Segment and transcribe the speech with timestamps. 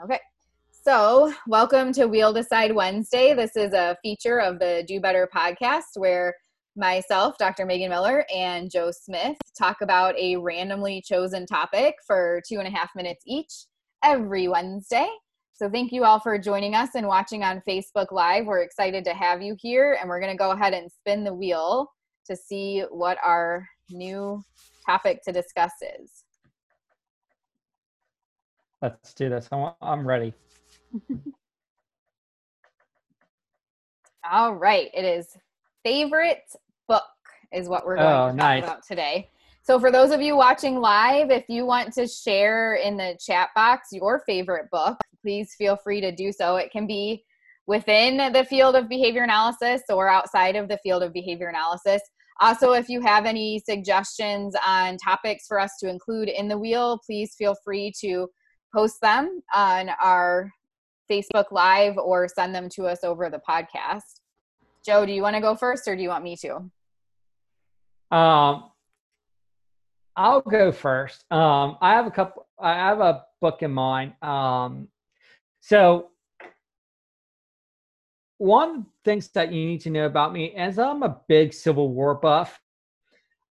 [0.00, 0.20] Okay.
[0.70, 3.34] So, welcome to Wheel Decide Wednesday.
[3.34, 6.36] This is a feature of the Do Better podcast where
[6.76, 7.66] myself, Dr.
[7.66, 12.70] Megan Miller, and Joe Smith talk about a randomly chosen topic for two and a
[12.70, 13.52] half minutes each
[14.04, 15.08] every Wednesday.
[15.52, 18.46] So, thank you all for joining us and watching on Facebook Live.
[18.46, 21.34] We're excited to have you here, and we're going to go ahead and spin the
[21.34, 21.90] wheel
[22.26, 24.44] to see what our new
[24.86, 26.22] topic to discuss is.
[28.80, 29.48] Let's do this.
[29.50, 30.32] I'm, I'm ready.
[34.30, 34.88] All right.
[34.94, 35.36] It is
[35.84, 36.44] favorite
[36.86, 37.02] book
[37.52, 38.62] is what we're going Oh, to talk nice.
[38.62, 39.28] about today.
[39.62, 43.50] So for those of you watching live, if you want to share in the chat
[43.54, 46.56] box your favorite book, please feel free to do so.
[46.56, 47.24] It can be
[47.66, 52.00] within the field of behavior analysis or outside of the field of behavior analysis.
[52.40, 57.00] Also, if you have any suggestions on topics for us to include in the wheel,
[57.04, 58.28] please feel free to
[58.72, 60.50] post them on our
[61.10, 64.20] Facebook Live or send them to us over the podcast.
[64.84, 66.56] Joe, do you want to go first or do you want me to?
[68.16, 68.70] Um,
[70.16, 71.24] I'll go first.
[71.30, 72.46] Um, I have a couple.
[72.58, 74.14] I have a book in mind.
[74.22, 74.88] Um,
[75.60, 76.10] so
[78.38, 82.14] one things that you need to know about me is I'm a big Civil War
[82.14, 82.58] buff,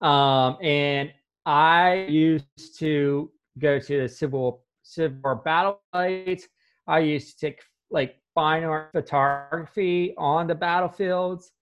[0.00, 1.12] um, and
[1.46, 6.48] I used to go to the Civil Civil War battle sites.
[6.86, 11.52] I used to take like fine art photography on the battlefields.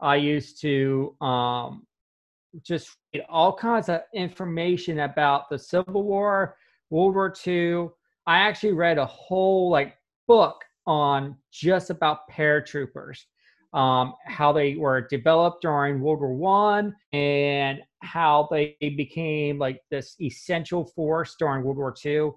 [0.00, 1.86] I used to um,
[2.62, 6.56] just read all kinds of information about the Civil War,
[6.90, 7.88] World War II.
[8.26, 9.96] I actually read a whole like
[10.26, 13.18] book on just about paratroopers,
[13.72, 20.16] um, how they were developed during World War One, and how they became like this
[20.20, 22.30] essential force during World War II,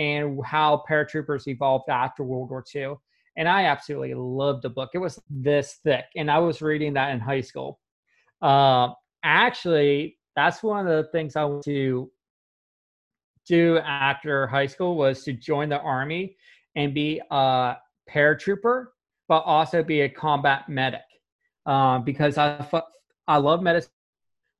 [0.00, 2.94] and how paratroopers evolved after World War II.
[3.36, 4.90] And I absolutely loved the book.
[4.94, 7.78] It was this thick, and I was reading that in high school.
[8.42, 12.10] Um, actually that's one of the things i want to
[13.46, 16.36] do after high school was to join the army
[16.76, 17.76] and be a
[18.08, 18.86] paratrooper
[19.28, 21.02] but also be a combat medic
[21.66, 22.66] um, because I,
[23.28, 23.90] I love medicine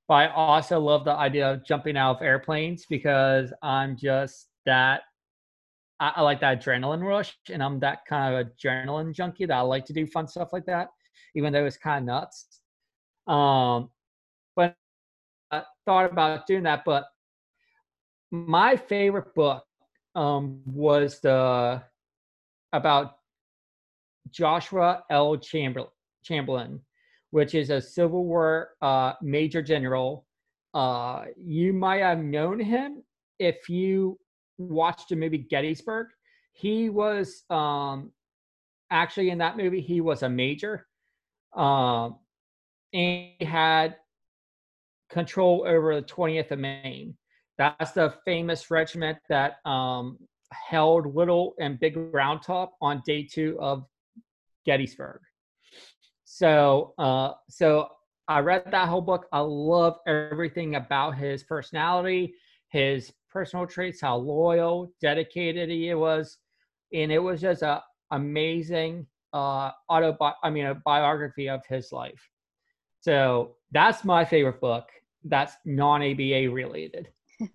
[0.09, 5.03] but i also love the idea of jumping out of airplanes because i'm just that
[6.01, 9.61] I, I like that adrenaline rush and i'm that kind of adrenaline junkie that i
[9.61, 10.89] like to do fun stuff like that
[11.37, 12.61] even though it's kind of nuts
[13.31, 13.91] um,
[14.57, 14.75] but
[15.51, 16.83] I thought about doing that.
[16.85, 17.05] But
[18.31, 19.65] my favorite book
[20.15, 21.83] um, was the
[22.73, 23.17] about
[24.31, 25.37] Joshua L.
[25.37, 25.91] Chamberlain,
[26.25, 26.81] Chamberlain,
[27.31, 30.27] which is a Civil War uh, major general.
[30.75, 33.03] Uh, you might have known him
[33.39, 34.19] if you
[34.61, 36.09] watched the movie Gettysburg.
[36.53, 38.13] He was um,
[38.91, 39.81] actually in that movie.
[39.81, 40.87] He was a major,
[41.55, 42.19] um,
[42.93, 43.97] and he had
[45.11, 47.17] control over the 20th of Maine.
[47.59, 50.19] That's the famous regiment that um,
[50.53, 53.85] held Little and Big Round Top on day two of
[54.65, 55.21] Gettysburg.
[56.25, 57.89] So, uh, so
[58.29, 59.27] I read that whole book.
[59.33, 62.35] I love everything about his personality,
[62.69, 66.39] his personal traits, how loyal, dedicated he was,
[66.93, 72.29] and it was just a amazing uh, autobi- I mean, a biography of his life.
[73.01, 74.89] So that's my favorite book
[75.25, 77.09] that's non ABA related.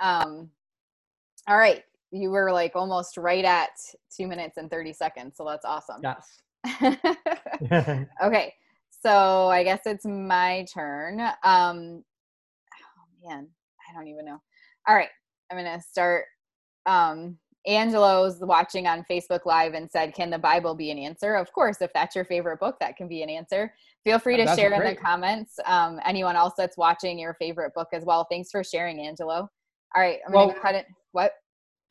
[0.00, 0.50] um,
[1.48, 1.82] all right.
[2.10, 3.70] You were like almost right at
[4.14, 5.36] two minutes and 30 seconds.
[5.36, 6.00] So that's awesome.
[6.02, 6.42] Yes.
[8.22, 8.54] okay.
[9.02, 11.20] So I guess it's my turn.
[11.42, 12.04] Um,
[12.82, 13.48] oh man,
[13.94, 14.40] I don't even know.
[14.88, 15.08] All right.
[15.50, 16.24] I'm going to start.
[16.86, 21.34] Um, Angelo's watching on Facebook Live and said, Can the Bible be an answer?
[21.34, 23.72] Of course, if that's your favorite book, that can be an answer.
[24.04, 25.58] Feel free to That's share in the comments.
[25.64, 28.26] Um, anyone else that's watching your favorite book as well.
[28.30, 29.48] Thanks for sharing, Angelo.
[29.96, 30.86] All right, I'm Well- gonna cut it.
[31.12, 31.32] What?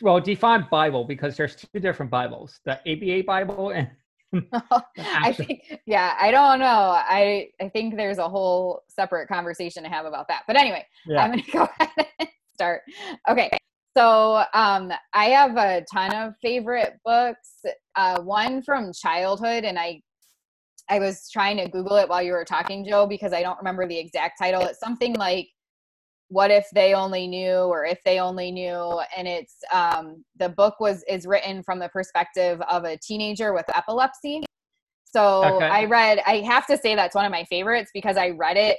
[0.02, 3.90] well, define Bible because there's two different Bibles: the ABA Bible and
[4.98, 6.66] I think, yeah, I don't know.
[6.66, 10.44] I I think there's a whole separate conversation to have about that.
[10.48, 11.24] But anyway, yeah.
[11.24, 12.82] I'm gonna go ahead and start.
[13.30, 13.50] Okay,
[13.96, 17.62] so um, I have a ton of favorite books.
[17.96, 20.02] Uh, one from childhood, and I
[20.90, 23.88] I was trying to Google it while you were talking, Joe, because I don't remember
[23.88, 24.62] the exact title.
[24.62, 25.48] It's something like
[26.34, 30.80] "What if they only knew," or "If they only knew," and it's um, the book
[30.80, 34.44] was is written from the perspective of a teenager with epilepsy.
[35.06, 35.70] So Okay.
[35.70, 36.20] I read.
[36.26, 38.78] I have to say that's one of my favorites because I read it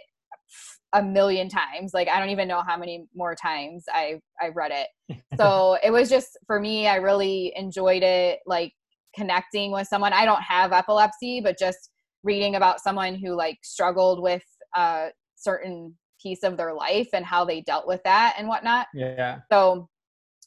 [0.93, 1.95] a million times.
[1.95, 4.89] Like I don't even know how many more times I I read it.
[5.37, 8.39] So it was just for me, I really enjoyed it.
[8.47, 8.73] Like
[9.15, 10.13] connecting with someone.
[10.13, 11.91] I don't have epilepsy, but just
[12.23, 14.45] reading about someone who like struggled with
[14.77, 18.87] a certain piece of their life and how they dealt with that and whatnot.
[18.95, 19.41] Yeah.
[19.53, 19.89] So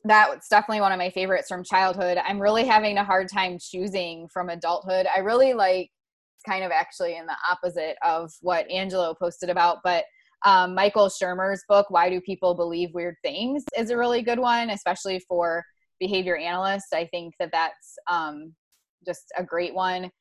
[0.04, 2.18] that was definitely one of my favorites from childhood.
[2.18, 5.08] I'm really having a hard time choosing from adulthood.
[5.16, 5.90] I really like
[6.46, 10.06] kind of actually in the opposite of what Angelo posted about, but
[10.46, 14.70] um, Michael Shermer's book, Why Do People Believe Weird Things, is a really good one,
[14.70, 15.64] especially for
[16.00, 16.94] behavior analysts.
[16.94, 18.54] I think that that's um,
[19.06, 20.12] just a great one.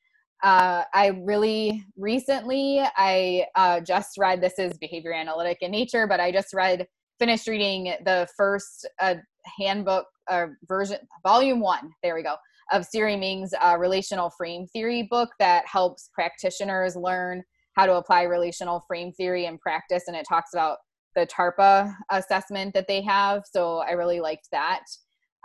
[0.42, 6.20] Uh, I really recently, I uh, just read, this is behavior analytic in nature, but
[6.20, 6.86] I just read,
[7.18, 9.14] finished reading the first uh,
[9.58, 12.36] handbook uh, version, volume one, there we go,
[12.72, 17.42] of Siri Ming's uh, relational frame theory book that helps practitioners learn
[17.74, 20.04] how to apply relational frame theory in practice.
[20.06, 20.78] And it talks about
[21.14, 23.44] the TARPA assessment that they have.
[23.50, 24.84] So I really liked that.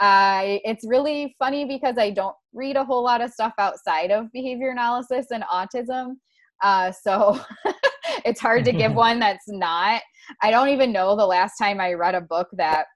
[0.01, 4.31] Uh, it's really funny because I don't read a whole lot of stuff outside of
[4.31, 6.15] behavior analysis and autism.
[6.63, 7.39] Uh, so
[8.25, 10.01] it's hard to give one that's not.
[10.41, 12.87] I don't even know the last time I read a book that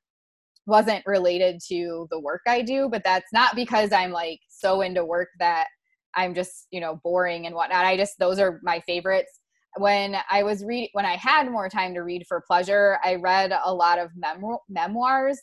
[0.66, 5.06] wasn't related to the work I do, but that's not because I'm like so into
[5.06, 5.68] work that
[6.16, 7.86] I'm just, you know, boring and whatnot.
[7.86, 9.42] I just, those are my favorites.
[9.78, 13.54] When I was reading, when I had more time to read for pleasure, I read
[13.64, 15.40] a lot of mem- memoirs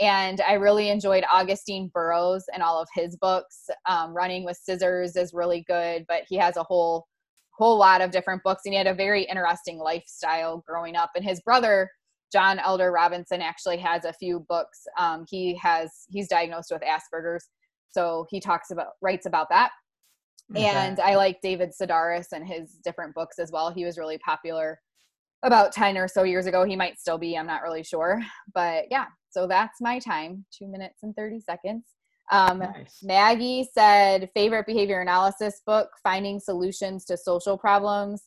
[0.00, 3.68] and I really enjoyed Augusten Burroughs and all of his books.
[3.86, 7.06] Um, Running with Scissors is really good, but he has a whole
[7.52, 11.10] whole lot of different books, and he had a very interesting lifestyle growing up.
[11.16, 11.90] And his brother,
[12.30, 14.86] John Elder Robinson, actually has a few books.
[14.98, 17.48] Um, he has he's diagnosed with Asperger's,
[17.88, 19.70] so he talks about writes about that.
[20.54, 20.64] Okay.
[20.64, 23.72] And I like David Sedaris and his different books as well.
[23.72, 24.78] He was really popular
[25.42, 26.64] about 10 or so years ago.
[26.64, 28.20] He might still be, I'm not really sure.
[28.54, 31.84] But yeah, so that's my time, two minutes and 30 seconds.
[32.32, 32.98] Um, nice.
[33.02, 38.24] Maggie said, favorite behavior analysis book, Finding Solutions to Social Problems.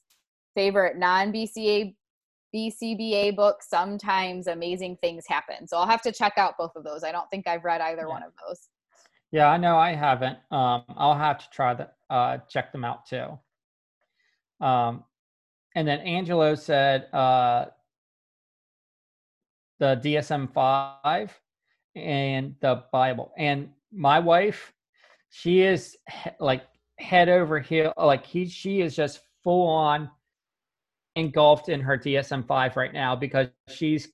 [0.55, 1.95] Favorite non BCA
[2.55, 5.67] BCBA book, Sometimes Amazing Things Happen.
[5.67, 7.03] So I'll have to check out both of those.
[7.03, 8.07] I don't think I've read either yeah.
[8.07, 8.69] one of those.
[9.31, 10.37] Yeah, I know I haven't.
[10.49, 13.37] Um, I'll have to try that, uh, check them out too.
[14.59, 15.03] Um,
[15.75, 17.65] and then Angelo said uh,
[19.79, 21.37] the DSM five
[21.95, 23.31] and the Bible.
[23.37, 24.73] And my wife,
[25.29, 26.63] she is he- like
[26.97, 30.09] head over heel, like he, she is just full on
[31.15, 34.09] engulfed in her DSM five right now because she's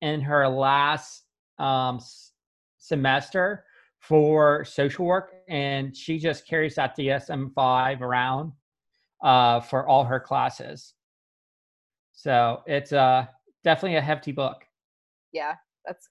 [0.00, 1.24] in her last
[1.58, 2.00] um,
[2.78, 3.64] semester
[4.00, 8.52] for social work, and she just carries that DSM five around
[9.22, 10.94] uh, for all her classes.
[12.12, 13.26] So it's uh,
[13.64, 14.64] definitely a hefty book.
[15.32, 15.54] Yeah,
[15.86, 16.08] that's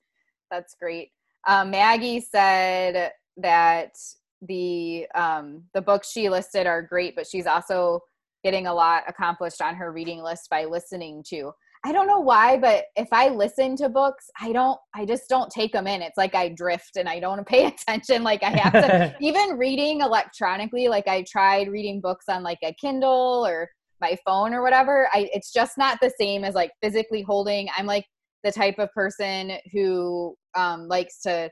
[0.50, 1.10] that's great.
[1.48, 3.96] Um, Maggie said that
[4.42, 8.00] the um, the books she listed are great, but she's also
[8.44, 11.52] getting a lot accomplished on her reading list by listening to.
[11.84, 15.50] I don't know why, but if I listen to books, I don't, I just don't
[15.50, 16.04] take them in.
[16.04, 18.24] It's like I drift and I don't pay attention.
[18.24, 22.74] Like I have to, even reading electronically, like I tried reading books on like a
[22.80, 23.70] Kindle or
[24.00, 25.10] my phone or whatever.
[25.12, 27.68] I, it's just not the same as like physically holding.
[27.76, 28.06] I'm like
[28.44, 31.50] the type of person who um, likes to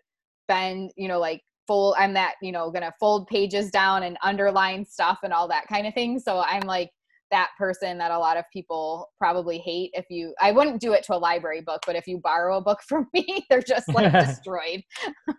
[0.48, 4.86] bend, you know, like fold, I'm that, you know, gonna fold pages down and underline
[4.86, 6.20] stuff and all that kind of thing.
[6.20, 6.90] So I'm like,
[7.32, 11.04] that person that a lot of people probably hate if you i wouldn't do it
[11.04, 14.12] to a library book but if you borrow a book from me they're just like
[14.28, 14.84] destroyed.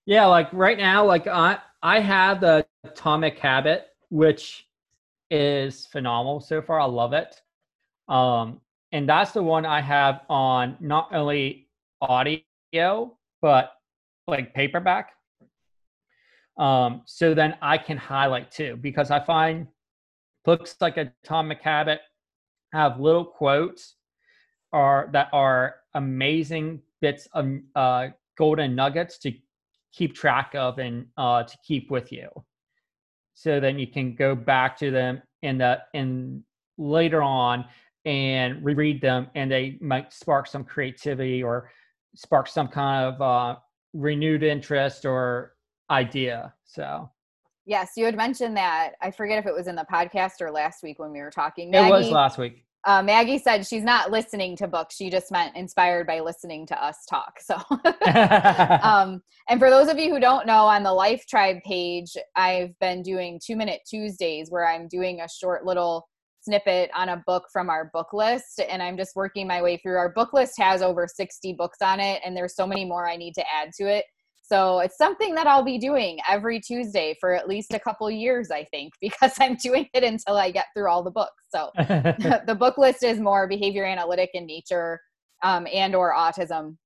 [0.05, 4.67] Yeah like right now like i i have the atomic habit which
[5.31, 6.81] is phenomenal so far.
[6.81, 7.41] I love it.
[8.09, 8.61] Um
[8.91, 11.69] and that's the one i have on not only
[12.01, 13.73] audio but
[14.27, 15.13] like paperback.
[16.59, 19.69] Um so then i can highlight too because i find
[20.45, 22.01] books like Atomic Habit
[22.73, 23.97] have little quotes
[24.73, 28.09] are that are amazing bits of uh,
[28.39, 29.33] golden nuggets to
[29.93, 32.29] keep track of and uh, to keep with you.
[33.35, 36.43] So then you can go back to them in the in
[36.79, 37.65] later on
[38.05, 41.71] and reread them, and they might spark some creativity or
[42.15, 43.57] spark some kind of uh,
[43.93, 45.55] renewed interest or
[45.91, 46.55] idea.
[46.65, 47.11] So
[47.65, 48.93] Yes, you had mentioned that.
[49.01, 51.71] I forget if it was in the podcast or last week when we were talking.
[51.71, 52.65] Maggie, it was last week.
[52.85, 54.97] Uh, Maggie said she's not listening to books.
[54.97, 57.39] She just meant inspired by listening to us talk.
[57.41, 57.55] So,
[58.83, 62.77] um, and for those of you who don't know, on the Life Tribe page, I've
[62.81, 66.09] been doing two minute Tuesdays where I'm doing a short little
[66.41, 69.97] snippet on a book from our book list and I'm just working my way through.
[69.97, 73.17] Our book list has over 60 books on it and there's so many more I
[73.17, 74.05] need to add to it.
[74.53, 78.51] So it's something that I'll be doing every Tuesday for at least a couple years,
[78.51, 81.47] I think, because I'm doing it until I get through all the books.
[81.49, 85.01] So the book list is more behavior analytic in nature
[85.43, 86.77] um, and or autism.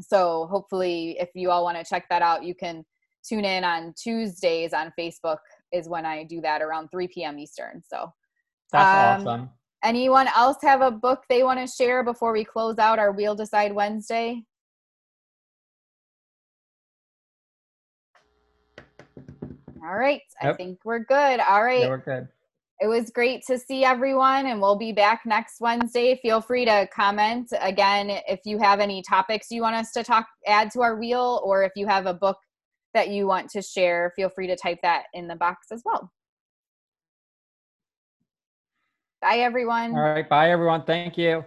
[0.00, 2.82] So hopefully, if you all want to check that out, you can
[3.28, 5.38] tune in on Tuesdays on Facebook
[5.72, 7.38] is when I do that around 3 p.m.
[7.38, 7.82] Eastern.
[7.86, 8.10] So
[8.72, 9.50] that's um, awesome.
[9.84, 13.34] Anyone else have a book they want to share before we close out our Wheel
[13.34, 14.42] Decide Wednesday?
[19.84, 20.22] All right.
[20.42, 20.54] Yep.
[20.54, 21.40] I think we're good.
[21.40, 21.80] All right.
[21.80, 22.28] Yeah, we're good.
[22.80, 26.18] It was great to see everyone, and we'll be back next Wednesday.
[26.22, 30.26] Feel free to comment again if you have any topics you want us to talk,
[30.46, 32.36] add to our wheel, or if you have a book
[32.92, 36.10] that you want to share, feel free to type that in the box as well.
[39.22, 39.92] Bye, everyone.
[39.94, 40.28] All right.
[40.28, 40.84] Bye, everyone.
[40.84, 41.44] Thank you.